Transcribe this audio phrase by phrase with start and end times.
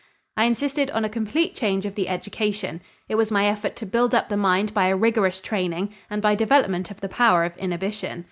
[0.35, 2.81] I insisted on a complete change of the education.
[3.07, 6.33] It was my effort to build up the mind by a rigorous training and by
[6.33, 8.19] development of the power of inhibition.